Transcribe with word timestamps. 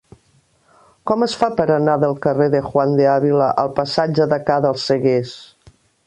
Com 1.09 1.25
es 1.25 1.33
fa 1.41 1.49
per 1.59 1.65
anar 1.73 1.97
del 2.03 2.15
carrer 2.23 2.47
de 2.55 2.61
Juan 2.69 2.95
de 3.01 3.05
Ávila 3.11 3.49
al 3.65 3.69
passatge 3.81 4.27
de 4.31 4.39
Ca 4.47 4.57
dels 4.67 4.87
Seguers? 4.93 5.35